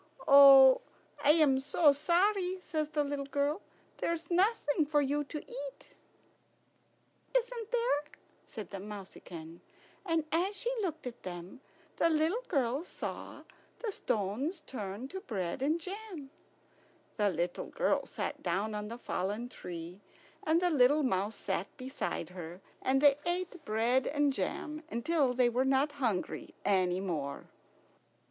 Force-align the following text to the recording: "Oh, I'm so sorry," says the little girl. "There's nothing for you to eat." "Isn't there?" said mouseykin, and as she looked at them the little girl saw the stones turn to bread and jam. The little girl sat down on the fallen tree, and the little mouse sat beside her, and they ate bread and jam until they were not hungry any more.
"Oh, 0.27 0.81
I'm 1.23 1.59
so 1.59 1.93
sorry," 1.93 2.59
says 2.59 2.87
the 2.87 3.03
little 3.03 3.27
girl. 3.27 3.61
"There's 3.99 4.31
nothing 4.31 4.83
for 4.87 4.99
you 4.99 5.23
to 5.25 5.39
eat." 5.47 5.89
"Isn't 7.37 7.69
there?" 7.71 8.03
said 8.47 8.71
mouseykin, 8.71 9.61
and 10.03 10.25
as 10.31 10.55
she 10.55 10.71
looked 10.81 11.05
at 11.05 11.21
them 11.21 11.61
the 11.97 12.09
little 12.09 12.41
girl 12.47 12.83
saw 12.83 13.43
the 13.77 13.91
stones 13.91 14.63
turn 14.65 15.07
to 15.09 15.19
bread 15.21 15.61
and 15.61 15.79
jam. 15.79 16.31
The 17.17 17.29
little 17.29 17.67
girl 17.67 18.07
sat 18.07 18.41
down 18.41 18.73
on 18.73 18.87
the 18.87 18.97
fallen 18.97 19.49
tree, 19.49 20.01
and 20.43 20.59
the 20.59 20.71
little 20.71 21.03
mouse 21.03 21.35
sat 21.35 21.67
beside 21.77 22.29
her, 22.29 22.59
and 22.81 23.01
they 23.03 23.17
ate 23.23 23.63
bread 23.65 24.07
and 24.07 24.33
jam 24.33 24.81
until 24.89 25.35
they 25.35 25.47
were 25.47 25.63
not 25.63 25.91
hungry 26.01 26.55
any 26.65 26.99
more. 27.01 27.47